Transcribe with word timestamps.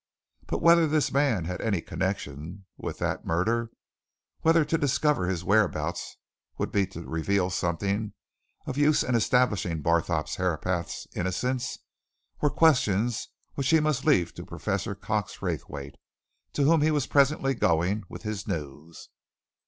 But 0.47 0.63
whether 0.63 0.87
this 0.87 1.11
man 1.11 1.45
had 1.45 1.61
any 1.61 1.79
connection 1.79 2.65
with 2.75 2.97
that 2.97 3.23
murder, 3.23 3.69
whether 4.39 4.65
to 4.65 4.75
discover 4.75 5.27
his 5.27 5.43
whereabouts 5.43 6.17
would 6.57 6.71
be 6.71 6.87
to 6.87 7.03
reveal 7.07 7.51
something 7.51 8.13
of 8.65 8.79
use 8.79 9.03
in 9.03 9.13
establishing 9.13 9.83
Barthorpe 9.83 10.27
Herapath's 10.35 11.05
innocence, 11.15 11.77
were 12.41 12.49
questions 12.49 13.27
which 13.53 13.69
he 13.69 13.79
must 13.79 14.03
leave 14.03 14.33
to 14.33 14.43
Professor 14.43 14.95
Cox 14.95 15.39
Raythwaite, 15.43 15.97
to 16.53 16.63
whom 16.63 16.81
he 16.81 16.89
was 16.89 17.05
presently 17.05 17.53
going 17.53 18.01
with 18.09 18.23
his 18.23 18.47
news. 18.47 19.09